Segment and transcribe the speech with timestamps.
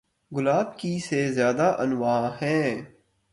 [0.31, 2.81] گلاب کی سے زیادہ انواع ہیں